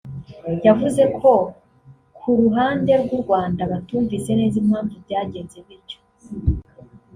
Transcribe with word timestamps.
yavuze 0.65 1.03
ko 1.19 1.31
ku 2.17 2.29
ruhande 2.39 2.91
rw’ 3.03 3.09
u 3.17 3.19
Rwanda 3.23 3.61
batumvise 3.71 4.29
neza 4.39 4.55
impamvu 4.63 4.95
byagenze 5.05 5.57
bityo 5.67 5.97